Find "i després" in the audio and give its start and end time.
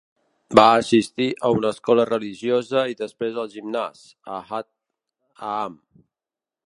2.93-3.37